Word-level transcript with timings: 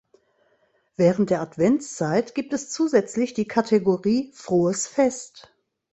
Während 0.95 1.29
der 1.29 1.41
Adventszeit 1.41 2.33
gibt 2.33 2.53
es 2.53 2.71
zusätzlich 2.71 3.35
die 3.35 3.47
Kategorie 3.47 4.31
„Frohes 4.33 4.87
Fest“. 4.87 5.53